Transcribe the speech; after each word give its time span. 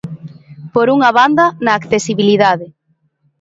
Por 0.73 0.87
unha 0.95 1.09
banda, 1.19 1.45
na 1.63 1.71
accesibilidade. 1.79 2.67